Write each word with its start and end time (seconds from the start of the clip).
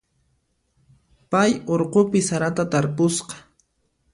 Pay 1.35 1.51
urqupi 1.73 2.21
sarata 2.29 2.65
tarpusqa. 2.73 3.35